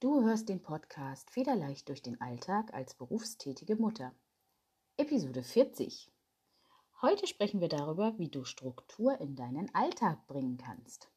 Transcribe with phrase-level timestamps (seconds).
[0.00, 4.14] Du hörst den Podcast Federleicht durch den Alltag als berufstätige Mutter.
[4.96, 6.10] Episode 40.
[7.02, 11.10] Heute sprechen wir darüber, wie du Struktur in deinen Alltag bringen kannst.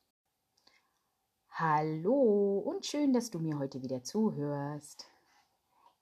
[1.51, 5.05] Hallo und schön, dass du mir heute wieder zuhörst.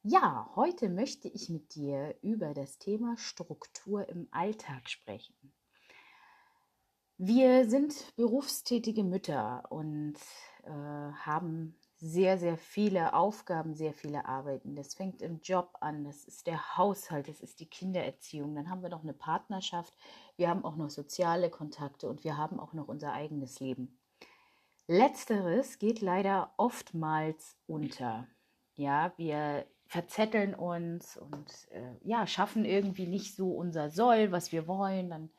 [0.01, 5.53] Ja, heute möchte ich mit dir über das Thema Struktur im Alltag sprechen.
[7.19, 10.15] Wir sind berufstätige Mütter und
[10.63, 14.75] äh, haben sehr, sehr viele Aufgaben, sehr viele Arbeiten.
[14.75, 18.55] Das fängt im Job an, das ist der Haushalt, das ist die Kindererziehung.
[18.55, 19.93] Dann haben wir noch eine Partnerschaft,
[20.35, 23.99] wir haben auch noch soziale Kontakte und wir haben auch noch unser eigenes Leben.
[24.87, 28.27] Letzteres geht leider oftmals unter.
[28.73, 34.67] Ja, wir verzetteln uns und äh, ja, schaffen irgendwie nicht so unser Soll, was wir
[34.67, 35.11] wollen.
[35.11, 35.29] Dann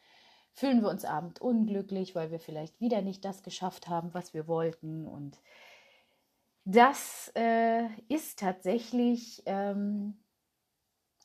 [0.53, 4.47] fühlen wir uns abend unglücklich, weil wir vielleicht wieder nicht das geschafft haben, was wir
[4.47, 5.41] wollten und
[6.65, 10.23] das äh, ist tatsächlich ähm,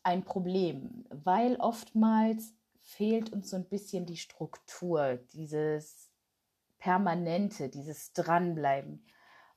[0.03, 6.09] ein Problem, weil oftmals fehlt uns so ein bisschen die Struktur, dieses
[6.79, 9.05] Permanente, dieses Dranbleiben.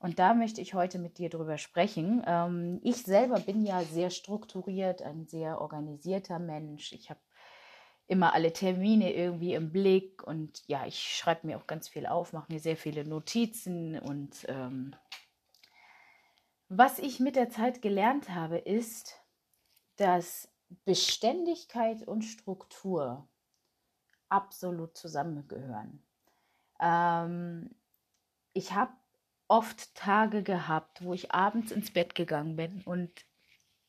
[0.01, 2.23] Und da möchte ich heute mit dir drüber sprechen.
[2.27, 6.93] Ähm, ich selber bin ja sehr strukturiert, ein sehr organisierter Mensch.
[6.93, 7.21] Ich habe
[8.07, 12.33] immer alle Termine irgendwie im Blick und ja, ich schreibe mir auch ganz viel auf,
[12.33, 14.97] mache mir sehr viele Notizen und ähm,
[16.71, 19.21] was ich mit der Zeit gelernt habe, ist,
[19.97, 20.49] dass
[20.85, 23.29] Beständigkeit und Struktur
[24.29, 26.01] absolut zusammengehören.
[26.79, 27.75] Ähm,
[28.53, 28.93] ich habe
[29.49, 33.27] oft Tage gehabt, wo ich abends ins Bett gegangen bin und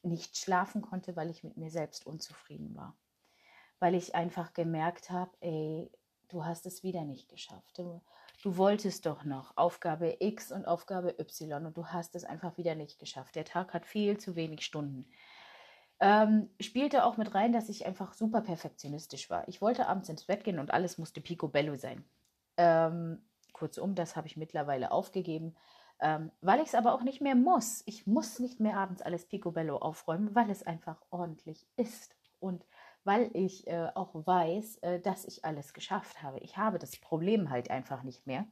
[0.01, 2.97] nicht schlafen konnte, weil ich mit mir selbst unzufrieden war.
[3.77, 5.91] Weil ich einfach gemerkt habe, ey,
[6.29, 7.77] du hast es wieder nicht geschafft.
[7.77, 8.01] Du,
[8.41, 12.75] du wolltest doch noch Aufgabe X und Aufgabe Y und du hast es einfach wieder
[12.75, 13.35] nicht geschafft.
[13.35, 15.07] Der Tag hat viel zu wenig Stunden.
[15.99, 19.47] Ähm, spielte auch mit rein, dass ich einfach super perfektionistisch war.
[19.47, 22.03] Ich wollte abends ins Bett gehen und alles musste picobello sein.
[22.57, 23.21] Ähm,
[23.53, 25.55] kurzum, das habe ich mittlerweile aufgegeben,
[25.99, 27.83] ähm, weil ich es aber auch nicht mehr muss.
[27.85, 32.15] Ich muss nicht mehr abends alles picobello aufräumen, weil es einfach ordentlich ist.
[32.39, 32.65] Und
[33.03, 36.39] weil ich äh, auch weiß, äh, dass ich alles geschafft habe.
[36.39, 38.45] Ich habe das Problem halt einfach nicht mehr.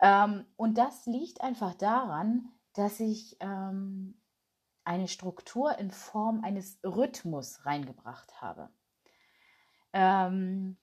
[0.00, 4.18] Ähm, und das liegt einfach daran, dass ich ähm,
[4.84, 8.70] eine Struktur in Form eines Rhythmus reingebracht habe.
[9.92, 10.76] Ähm,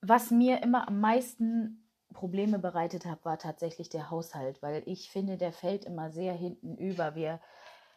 [0.00, 5.36] was mir immer am meisten Probleme bereitet hat, war tatsächlich der Haushalt, weil ich finde,
[5.36, 7.14] der fällt immer sehr hinten über.
[7.14, 7.40] Wir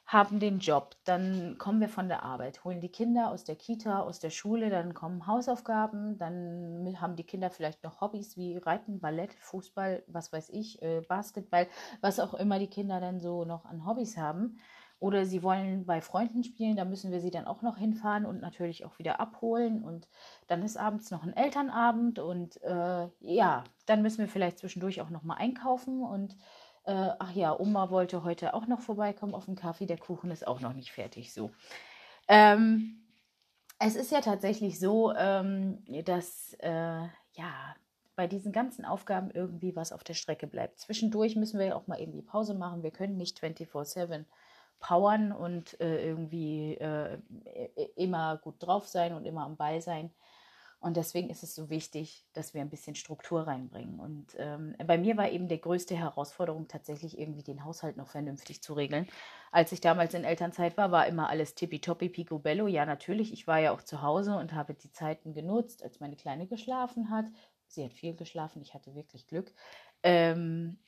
[0.10, 4.00] haben den Job, dann kommen wir von der Arbeit, holen die Kinder aus der Kita,
[4.00, 9.00] aus der Schule, dann kommen Hausaufgaben, dann haben die Kinder vielleicht noch Hobbys wie Reiten,
[9.00, 11.68] Ballett, Fußball, was weiß ich, äh, Basketball,
[12.02, 14.58] was auch immer die Kinder dann so noch an Hobbys haben.
[14.98, 18.42] Oder sie wollen bei Freunden spielen, da müssen wir sie dann auch noch hinfahren und
[18.42, 19.82] natürlich auch wieder abholen.
[19.84, 20.10] Und
[20.48, 25.10] dann ist abends noch ein Elternabend und äh, ja, dann müssen wir vielleicht zwischendurch auch
[25.10, 26.36] noch mal einkaufen und
[26.86, 29.86] äh, ach ja, Oma wollte heute auch noch vorbeikommen auf den Kaffee.
[29.86, 31.34] Der Kuchen ist auch noch nicht fertig.
[31.34, 31.52] So.
[32.28, 33.04] Ähm,
[33.80, 37.02] es ist ja tatsächlich so, ähm, dass äh,
[37.34, 37.76] ja
[38.16, 40.80] bei diesen ganzen Aufgaben irgendwie was auf der Strecke bleibt.
[40.80, 42.84] Zwischendurch müssen wir ja auch mal irgendwie Pause machen.
[42.84, 44.26] Wir können nicht 24-7
[44.82, 47.18] powern und äh, irgendwie äh,
[47.96, 50.12] immer gut drauf sein und immer am Ball sein.
[50.82, 54.00] Und deswegen ist es so wichtig, dass wir ein bisschen Struktur reinbringen.
[54.00, 58.64] Und ähm, bei mir war eben die größte Herausforderung tatsächlich irgendwie den Haushalt noch vernünftig
[58.64, 59.06] zu regeln.
[59.52, 62.68] Als ich damals in Elternzeit war, war immer alles tippitoppi, picobello.
[62.68, 66.16] Ja, natürlich, ich war ja auch zu Hause und habe die Zeiten genutzt, als meine
[66.16, 67.26] Kleine geschlafen hat.
[67.68, 69.54] Sie hat viel geschlafen, ich hatte wirklich Glück.
[70.02, 70.80] Ähm,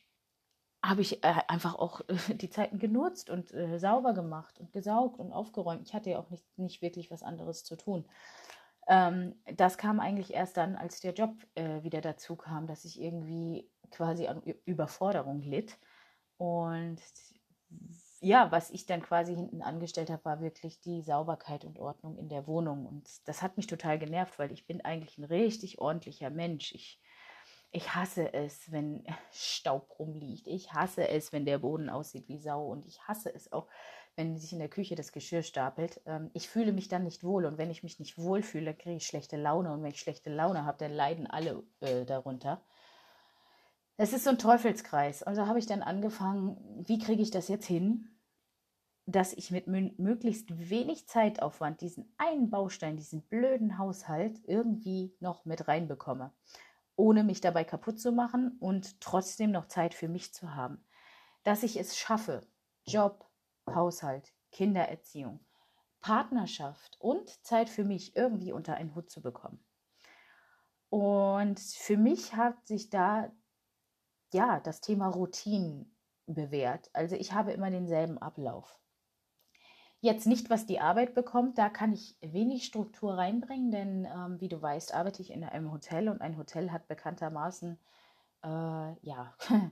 [0.83, 5.19] habe ich äh, einfach auch äh, die Zeiten genutzt und äh, sauber gemacht und gesaugt
[5.19, 5.87] und aufgeräumt.
[5.87, 8.05] Ich hatte ja auch nicht, nicht wirklich was anderes zu tun.
[8.87, 13.01] Ähm, das kam eigentlich erst dann, als der Job äh, wieder dazu kam, dass ich
[13.01, 15.77] irgendwie quasi an Überforderung litt.
[16.37, 17.01] Und
[18.21, 22.29] ja, was ich dann quasi hinten angestellt habe, war wirklich die Sauberkeit und Ordnung in
[22.29, 22.85] der Wohnung.
[22.85, 26.73] Und das hat mich total genervt, weil ich bin eigentlich ein richtig ordentlicher Mensch.
[26.73, 27.01] Ich,
[27.71, 30.47] ich hasse es, wenn Staub rumliegt.
[30.47, 32.67] Ich hasse es, wenn der Boden aussieht wie Sau.
[32.67, 33.67] Und ich hasse es auch,
[34.21, 35.99] wenn sich in der Küche das Geschirr stapelt.
[36.05, 38.97] Ähm, ich fühle mich dann nicht wohl und wenn ich mich nicht wohl fühle, kriege
[38.97, 42.61] ich schlechte Laune und wenn ich schlechte Laune habe, dann leiden alle äh, darunter.
[43.97, 45.23] Es ist so ein Teufelskreis.
[45.23, 48.09] Also habe ich dann angefangen, wie kriege ich das jetzt hin,
[49.07, 55.67] dass ich mit möglichst wenig Zeitaufwand diesen einen Baustein, diesen blöden Haushalt irgendwie noch mit
[55.67, 56.31] reinbekomme,
[56.95, 60.83] ohne mich dabei kaputt zu machen und trotzdem noch Zeit für mich zu haben.
[61.43, 62.41] dass ich es schaffe,
[62.85, 63.30] Job,
[63.75, 65.39] Haushalt, Kindererziehung,
[66.01, 69.63] Partnerschaft und Zeit für mich irgendwie unter einen Hut zu bekommen.
[70.89, 73.31] Und für mich hat sich da
[74.33, 75.95] ja das Thema Routinen
[76.25, 76.89] bewährt.
[76.93, 78.79] Also ich habe immer denselben Ablauf.
[80.03, 84.47] Jetzt nicht, was die Arbeit bekommt, da kann ich wenig Struktur reinbringen, denn ähm, wie
[84.47, 87.77] du weißt, arbeite ich in einem Hotel und ein Hotel hat bekanntermaßen
[88.43, 89.35] äh, ja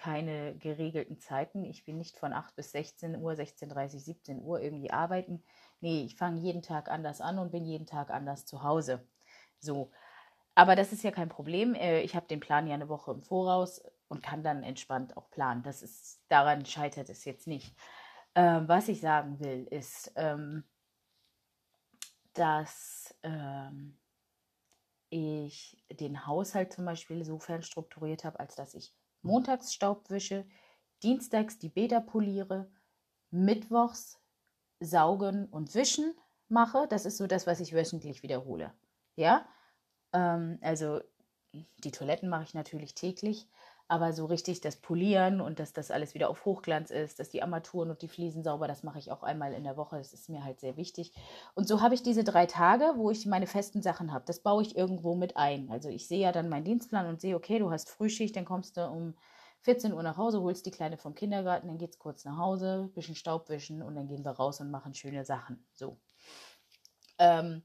[0.00, 1.62] keine geregelten Zeiten.
[1.64, 5.44] Ich will nicht von 8 bis 16 Uhr, 16.30 17 Uhr irgendwie arbeiten.
[5.80, 9.06] Nee, ich fange jeden Tag anders an und bin jeden Tag anders zu Hause.
[9.58, 9.92] So.
[10.54, 11.74] Aber das ist ja kein Problem.
[11.74, 15.28] Äh, ich habe den Plan ja eine Woche im Voraus und kann dann entspannt auch
[15.30, 15.62] planen.
[15.62, 17.76] Das ist, daran scheitert es jetzt nicht.
[18.34, 20.64] Ähm, was ich sagen will, ist, ähm,
[22.32, 23.98] dass ähm,
[25.10, 30.46] ich den Haushalt zum Beispiel sofern strukturiert habe, als dass ich montags Staub wische,
[31.02, 32.70] dienstags die Bäder poliere,
[33.30, 34.20] mittwochs
[34.80, 36.14] saugen und wischen
[36.48, 36.86] mache.
[36.88, 38.72] Das ist so das, was ich wöchentlich wiederhole.
[39.16, 39.46] Ja,
[40.12, 41.00] ähm, also
[41.52, 43.48] die Toiletten mache ich natürlich täglich,
[43.90, 47.42] aber so richtig das Polieren und dass das alles wieder auf Hochglanz ist, dass die
[47.42, 49.98] Armaturen und die Fliesen sauber, das mache ich auch einmal in der Woche.
[49.98, 51.12] Das ist mir halt sehr wichtig.
[51.54, 54.24] Und so habe ich diese drei Tage, wo ich meine festen Sachen habe.
[54.26, 55.72] Das baue ich irgendwo mit ein.
[55.72, 58.76] Also ich sehe ja dann meinen Dienstplan und sehe, okay, du hast Frühschicht, dann kommst
[58.76, 59.14] du um
[59.62, 62.90] 14 Uhr nach Hause, holst die Kleine vom Kindergarten, dann geht es kurz nach Hause,
[62.94, 65.66] bisschen Staub wischen und dann gehen wir raus und machen schöne Sachen.
[65.74, 65.98] So.
[67.18, 67.64] Ähm,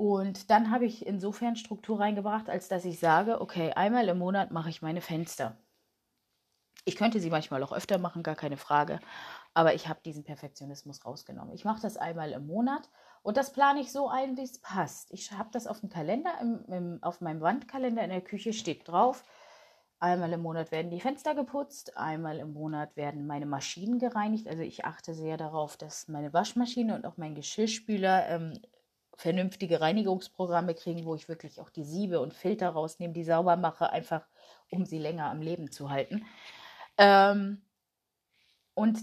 [0.00, 4.50] und dann habe ich insofern Struktur reingebracht, als dass ich sage, okay, einmal im Monat
[4.50, 5.58] mache ich meine Fenster.
[6.86, 8.98] Ich könnte sie manchmal auch öfter machen, gar keine Frage.
[9.52, 11.52] Aber ich habe diesen Perfektionismus rausgenommen.
[11.52, 12.88] Ich mache das einmal im Monat
[13.20, 15.12] und das plane ich so ein, wie es passt.
[15.12, 18.88] Ich habe das auf dem Kalender, im, im, auf meinem Wandkalender in der Küche steht
[18.88, 19.22] drauf.
[19.98, 24.48] Einmal im Monat werden die Fenster geputzt, einmal im Monat werden meine Maschinen gereinigt.
[24.48, 28.54] Also ich achte sehr darauf, dass meine Waschmaschine und auch mein Geschirrspüler ähm,
[29.20, 33.90] vernünftige Reinigungsprogramme kriegen, wo ich wirklich auch die Siebe und Filter rausnehme, die sauber mache,
[33.90, 34.26] einfach
[34.70, 36.24] um sie länger am Leben zu halten.
[36.96, 37.62] Ähm,
[38.74, 38.98] und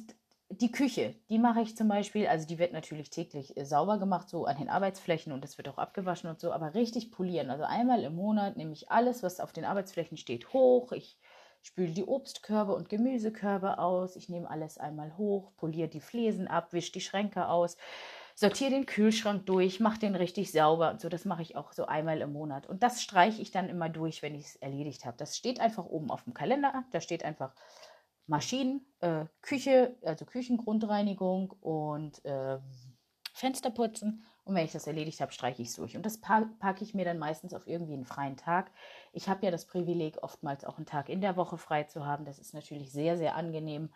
[0.50, 4.30] die Küche, die mache ich zum Beispiel, also die wird natürlich täglich äh, sauber gemacht,
[4.30, 7.52] so an den Arbeitsflächen und es wird auch abgewaschen und so, aber richtig polieren.
[7.52, 10.94] Also einmal im Monat nehme ich alles, was auf den Arbeitsflächen steht, hoch.
[10.94, 11.20] Ich
[11.62, 14.16] spüle die Obstkörbe und Gemüsekörbe aus.
[14.16, 17.78] Ich nehme alles einmal hoch, poliere die Fliesen ab, wische die Schränke aus,
[18.38, 21.10] sortiere den Kühlschrank durch, mache den richtig sauber und so.
[21.10, 22.68] Das mache ich auch so einmal im Monat.
[22.68, 25.18] Und das streiche ich dann immer durch, wenn ich es erledigt habe.
[25.18, 26.86] Das steht einfach oben auf dem Kalender.
[26.92, 27.56] Da steht einfach
[28.28, 32.60] Maschinen, äh, Küche, also Küchengrundreinigung und äh,
[33.34, 34.24] Fensterputzen.
[34.44, 35.98] Und wenn ich das erledigt habe, streiche ich es durch.
[35.98, 38.70] Und das packe ich mir dann meistens auf irgendwie einen freien Tag.
[39.14, 42.24] Ich habe ja das Privileg, oftmals auch einen Tag in der Woche frei zu haben.
[42.24, 43.90] Das ist natürlich sehr, sehr angenehm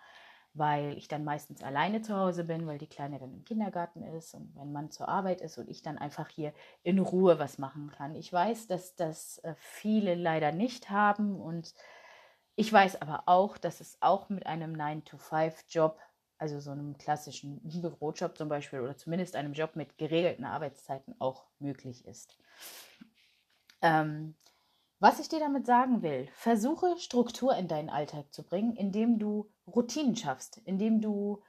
[0.53, 4.33] weil ich dann meistens alleine zu Hause bin, weil die Kleine dann im Kindergarten ist
[4.33, 6.53] und mein Mann zur Arbeit ist und ich dann einfach hier
[6.83, 8.15] in Ruhe was machen kann.
[8.15, 11.73] Ich weiß, dass das äh, viele leider nicht haben und
[12.55, 15.99] ich weiß aber auch, dass es auch mit einem 9-to-5-Job,
[16.37, 21.45] also so einem klassischen Bürojob zum Beispiel oder zumindest einem Job mit geregelten Arbeitszeiten auch
[21.59, 22.37] möglich ist.
[23.81, 24.35] Ähm,
[25.01, 29.49] was ich dir damit sagen will, versuche Struktur in deinen Alltag zu bringen, indem du
[29.65, 31.41] Routinen schaffst, indem du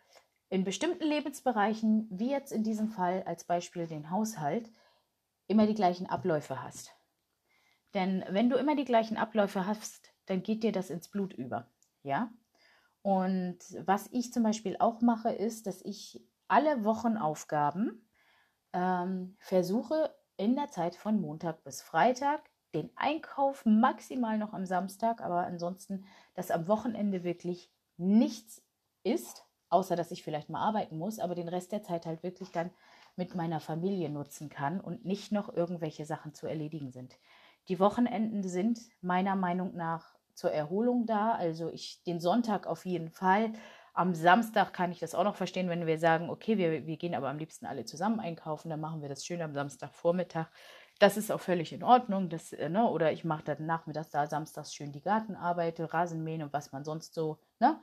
[0.49, 4.71] in bestimmten Lebensbereichen, wie jetzt in diesem Fall als Beispiel den Haushalt,
[5.49, 6.97] immer die gleichen Abläufe hast.
[7.93, 11.69] Denn wenn du immer die gleichen Abläufe hast, dann geht dir das ins Blut über.
[12.03, 12.33] Ja?
[13.03, 18.09] Und was ich zum Beispiel auch mache, ist, dass ich alle Wochenaufgaben
[18.73, 25.21] ähm, versuche in der Zeit von Montag bis Freitag den Einkauf maximal noch am Samstag,
[25.21, 28.63] aber ansonsten, dass am Wochenende wirklich nichts
[29.05, 32.51] ist, außer dass ich vielleicht mal arbeiten muss, aber den Rest der Zeit halt wirklich
[32.51, 32.71] dann
[33.17, 37.19] mit meiner Familie nutzen kann und nicht noch irgendwelche Sachen zu erledigen sind.
[37.69, 43.11] Die Wochenenden sind meiner Meinung nach zur Erholung da, also ich den Sonntag auf jeden
[43.11, 43.53] Fall.
[43.95, 47.15] Am Samstag kann ich das auch noch verstehen, wenn wir sagen, okay, wir, wir gehen
[47.15, 50.49] aber am liebsten alle zusammen einkaufen, dann machen wir das schön am Samstagvormittag
[51.03, 52.29] das ist auch völlig in Ordnung.
[52.29, 56.53] Das, äh, ne, oder ich mache dann nachmittags da samstags schön die Gartenarbeit, Rasenmähen und
[56.53, 57.81] was man sonst so, ne?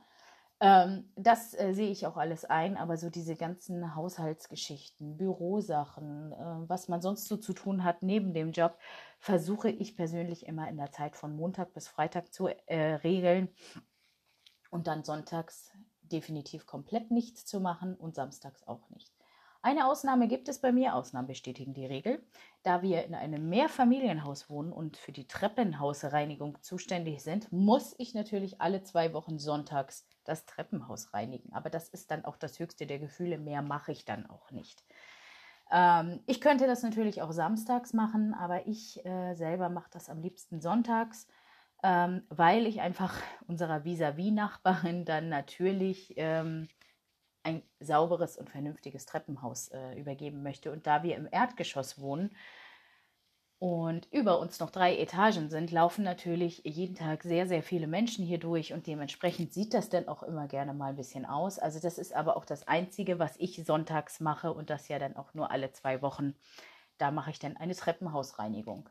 [0.62, 6.68] Ähm, das äh, sehe ich auch alles ein, aber so diese ganzen Haushaltsgeschichten, Bürosachen, äh,
[6.68, 8.78] was man sonst so zu tun hat neben dem Job,
[9.18, 13.48] versuche ich persönlich immer in der Zeit von Montag bis Freitag zu äh, regeln
[14.70, 15.70] und dann sonntags
[16.02, 19.19] definitiv komplett nichts zu machen und samstags auch nicht.
[19.62, 22.22] Eine Ausnahme gibt es bei mir, Ausnahmen bestätigen die Regel.
[22.62, 28.62] Da wir in einem Mehrfamilienhaus wohnen und für die Treppenhausreinigung zuständig sind, muss ich natürlich
[28.62, 31.52] alle zwei Wochen sonntags das Treppenhaus reinigen.
[31.52, 33.36] Aber das ist dann auch das höchste der Gefühle.
[33.36, 34.82] Mehr mache ich dann auch nicht.
[35.70, 40.22] Ähm, ich könnte das natürlich auch samstags machen, aber ich äh, selber mache das am
[40.22, 41.28] liebsten sonntags,
[41.82, 43.14] ähm, weil ich einfach
[43.46, 46.68] unserer Vis-à-vis-Nachbarin dann natürlich ähm,
[47.42, 50.72] ein sauberes und vernünftiges Treppenhaus äh, übergeben möchte.
[50.72, 52.30] Und da wir im Erdgeschoss wohnen
[53.58, 58.24] und über uns noch drei Etagen sind, laufen natürlich jeden Tag sehr, sehr viele Menschen
[58.24, 61.58] hier durch und dementsprechend sieht das dann auch immer gerne mal ein bisschen aus.
[61.58, 65.16] Also das ist aber auch das Einzige, was ich sonntags mache und das ja dann
[65.16, 66.34] auch nur alle zwei Wochen.
[66.96, 68.88] Da mache ich dann eine Treppenhausreinigung.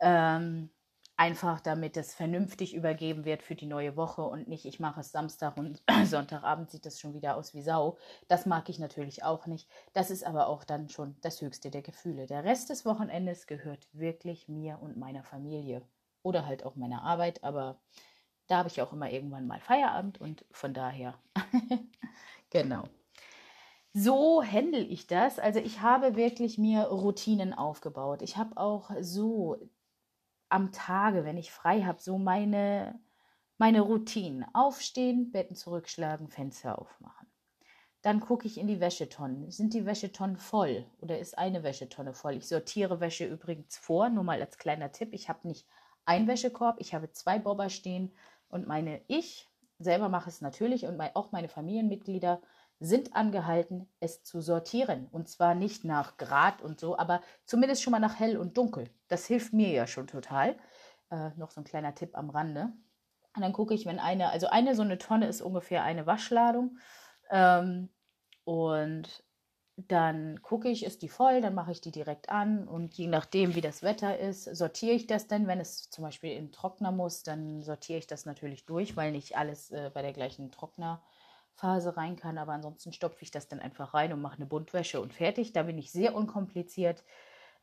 [0.00, 0.70] Ähm,
[1.18, 5.12] Einfach damit es vernünftig übergeben wird für die neue Woche und nicht, ich mache es
[5.12, 7.96] Samstag und Sonntagabend sieht das schon wieder aus wie Sau.
[8.28, 9.66] Das mag ich natürlich auch nicht.
[9.94, 12.26] Das ist aber auch dann schon das höchste der Gefühle.
[12.26, 15.80] Der Rest des Wochenendes gehört wirklich mir und meiner Familie
[16.22, 17.80] oder halt auch meiner Arbeit, aber
[18.46, 21.14] da habe ich auch immer irgendwann mal Feierabend und von daher,
[22.50, 22.84] genau.
[23.94, 25.38] So handle ich das.
[25.38, 28.20] Also ich habe wirklich mir Routinen aufgebaut.
[28.20, 29.56] Ich habe auch so
[30.48, 32.98] am Tage, wenn ich frei habe, so meine,
[33.58, 34.44] meine Routinen.
[34.54, 37.26] Aufstehen, Betten zurückschlagen, Fenster aufmachen.
[38.02, 39.50] Dann gucke ich in die Wäschetonnen.
[39.50, 42.34] Sind die Wäschetonnen voll oder ist eine Wäschetonne voll?
[42.34, 45.08] Ich sortiere Wäsche übrigens vor, nur mal als kleiner Tipp.
[45.12, 45.66] Ich habe nicht
[46.04, 48.12] einen Wäschekorb, ich habe zwei Bobber stehen
[48.48, 49.48] und meine ich
[49.78, 52.40] selber mache es natürlich und auch meine Familienmitglieder
[52.78, 55.08] sind angehalten, es zu sortieren.
[55.10, 58.90] Und zwar nicht nach Grad und so, aber zumindest schon mal nach hell und dunkel.
[59.08, 60.56] Das hilft mir ja schon total.
[61.10, 62.72] Äh, noch so ein kleiner Tipp am Rande.
[63.34, 66.78] Und dann gucke ich, wenn eine, also eine so eine Tonne ist ungefähr eine Waschladung.
[67.30, 67.90] Ähm,
[68.44, 69.24] und
[69.76, 73.54] dann gucke ich, ist die voll, dann mache ich die direkt an und je nachdem,
[73.54, 75.46] wie das Wetter ist, sortiere ich das dann.
[75.46, 79.36] Wenn es zum Beispiel in Trockner muss, dann sortiere ich das natürlich durch, weil nicht
[79.36, 81.02] alles äh, bei der gleichen Trockner
[81.56, 82.38] Phase rein kann.
[82.38, 85.52] Aber ansonsten stopfe ich das dann einfach rein und mache eine Buntwäsche und fertig.
[85.52, 87.02] Da bin ich sehr unkompliziert.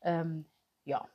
[0.02, 0.46] Ähm,
[0.84, 1.08] ja.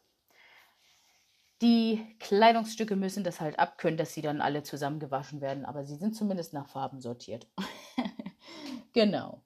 [1.62, 5.66] Die Kleidungsstücke müssen das halt abkönnen, dass sie dann alle zusammengewaschen werden.
[5.66, 7.48] Aber sie sind zumindest nach Farben sortiert.
[8.94, 9.44] genau.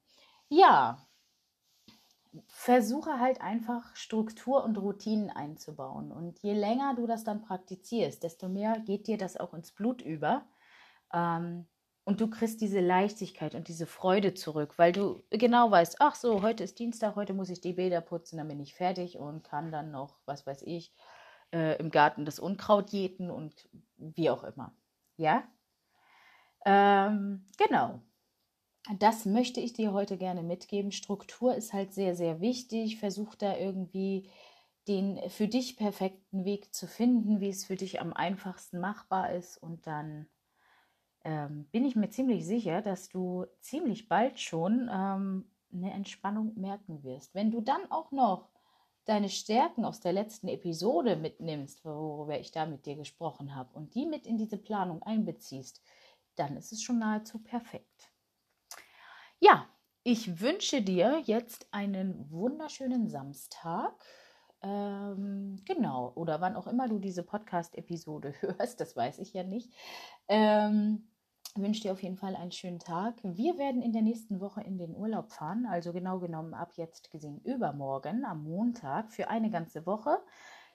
[0.48, 1.06] Ja.
[2.48, 6.12] Versuche halt einfach Struktur und Routinen einzubauen.
[6.12, 10.02] Und je länger du das dann praktizierst, desto mehr geht dir das auch ins Blut
[10.02, 10.46] über.
[11.12, 11.68] Ähm,
[12.06, 16.42] und du kriegst diese Leichtigkeit und diese Freude zurück, weil du genau weißt, ach so,
[16.42, 19.72] heute ist Dienstag, heute muss ich die Bäder putzen, dann bin ich fertig und kann
[19.72, 20.94] dann noch, was weiß ich,
[21.54, 24.76] äh, im Garten das Unkraut jäten und wie auch immer.
[25.18, 25.44] Ja?
[26.66, 28.02] Ähm, genau.
[29.00, 30.92] Das möchte ich dir heute gerne mitgeben.
[30.92, 33.00] Struktur ist halt sehr, sehr wichtig.
[33.00, 34.30] Versuch da irgendwie
[34.90, 39.58] den für dich perfekten Weg zu finden, wie es für dich am einfachsten machbar ist
[39.58, 40.28] und dann
[41.24, 47.04] ähm, bin ich mir ziemlich sicher, dass du ziemlich bald schon ähm, eine Entspannung merken
[47.04, 47.34] wirst.
[47.34, 48.50] Wenn du dann auch noch
[49.06, 53.96] deine Stärken aus der letzten Episode mitnimmst, worüber ich da mit dir gesprochen habe, und
[53.96, 55.82] die mit in diese Planung einbeziehst,
[56.36, 58.12] dann ist es schon nahezu perfekt.
[59.40, 59.68] Ja,
[60.04, 63.94] ich wünsche dir jetzt einen wunderschönen Samstag.
[64.62, 69.74] Ähm, genau, oder wann auch immer du diese Podcast-Episode hörst, das weiß ich ja nicht.
[70.30, 71.10] Ähm,
[71.56, 73.16] wünsche dir auf jeden Fall einen schönen Tag.
[73.24, 77.12] Wir werden in der nächsten Woche in den Urlaub fahren, also genau genommen ab jetzt
[77.12, 80.18] gesehen übermorgen am Montag für eine ganze Woche.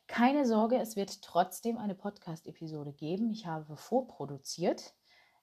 [0.06, 3.30] Keine Sorge, es wird trotzdem eine Podcast-Episode geben.
[3.30, 4.94] Ich habe vorproduziert,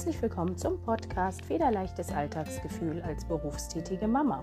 [0.00, 4.42] Herzlich willkommen zum Podcast Federleichtes Alltagsgefühl als berufstätige Mama.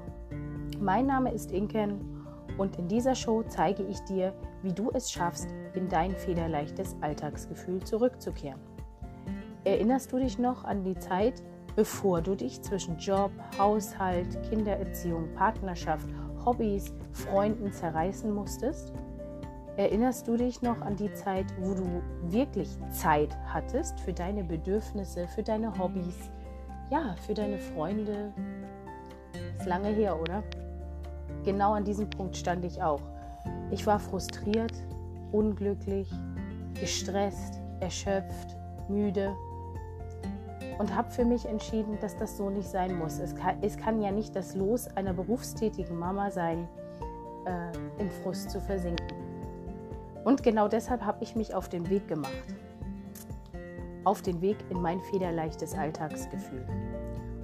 [0.80, 2.24] Mein Name ist Inken
[2.60, 7.84] und in dieser Show zeige ich dir, wie du es schaffst, in dein federleichtes Alltagsgefühl
[7.84, 8.60] zurückzukehren.
[9.64, 11.42] Erinnerst du dich noch an die Zeit,
[11.76, 16.08] bevor du dich zwischen Job, Haushalt, Kindererziehung, Partnerschaft,
[16.46, 18.94] Hobbys, Freunden zerreißen musstest?
[19.78, 25.28] Erinnerst du dich noch an die Zeit, wo du wirklich Zeit hattest für deine Bedürfnisse,
[25.28, 26.32] für deine Hobbys,
[26.90, 28.34] ja, für deine Freunde?
[29.56, 30.44] Ist lange her, oder?
[31.46, 33.02] Genau an diesem Punkt stand ich auch.
[33.70, 34.74] Ich war frustriert,
[35.32, 36.10] unglücklich,
[36.80, 38.58] gestresst, erschöpft,
[38.90, 39.36] müde
[40.80, 43.20] und habe für mich entschieden, dass das so nicht sein muss.
[43.20, 46.68] Es kann, es kann ja nicht das Los einer berufstätigen Mama sein,
[47.46, 49.27] äh, im Frust zu versinken.
[50.28, 52.34] Und genau deshalb habe ich mich auf den Weg gemacht.
[54.04, 56.68] Auf den Weg in mein federleichtes Alltagsgefühl.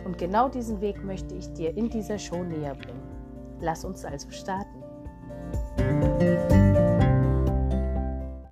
[0.03, 3.01] Und genau diesen Weg möchte ich dir in dieser Show näher bringen.
[3.61, 4.72] Lass uns also starten.